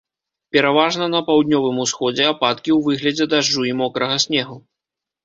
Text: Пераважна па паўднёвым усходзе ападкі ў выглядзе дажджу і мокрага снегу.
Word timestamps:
Пераважна 0.55 1.09
па 1.15 1.19
паўднёвым 1.27 1.77
усходзе 1.83 2.23
ападкі 2.31 2.69
ў 2.77 2.79
выглядзе 2.87 3.29
дажджу 3.35 3.67
і 3.73 3.75
мокрага 3.83 4.17
снегу. 4.25 4.57